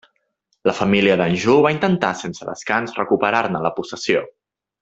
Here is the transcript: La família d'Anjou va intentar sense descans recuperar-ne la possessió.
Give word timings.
La 0.69 0.73
família 0.77 1.17
d'Anjou 1.21 1.61
va 1.67 1.73
intentar 1.77 2.11
sense 2.23 2.49
descans 2.51 2.99
recuperar-ne 3.03 3.65
la 3.67 3.77
possessió. 3.81 4.29